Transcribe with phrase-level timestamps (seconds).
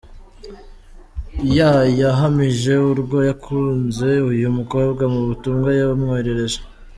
[1.57, 1.57] Y
[1.99, 6.59] yahamije urwo yakunze uyu mukobwa mu butumwa yamwoherereje.